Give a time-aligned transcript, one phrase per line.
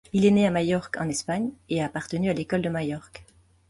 [0.13, 3.23] Il est né à Majorque, en Espagne, et a appartenu à l'école de Majorque.